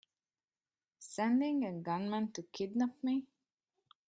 Sending 0.97 1.63
a 1.63 1.73
gunman 1.73 2.31
to 2.31 2.41
kidnap 2.41 3.03
me! 3.03 3.27